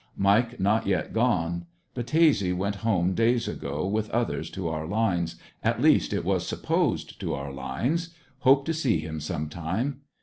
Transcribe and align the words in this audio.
Mike 0.17 0.59
not 0.59 0.87
yet 0.87 1.13
gone. 1.13 1.67
Battese 1.93 2.57
went 2.57 2.79
some 2.81 3.13
days 3.13 3.47
ago 3.47 3.85
with 3.85 4.09
others 4.09 4.49
to 4.49 4.67
our 4.67 4.87
lines, 4.87 5.35
at 5.63 5.79
least 5.79 6.11
it 6.11 6.25
was 6.25 6.43
supposed 6.47 7.19
to 7.21 7.35
our 7.35 7.53
lines. 7.53 8.09
Hope 8.39 8.65
to 8.65 8.73
see 8.73 8.97
him 8.97 9.19
sometime. 9.19 10.01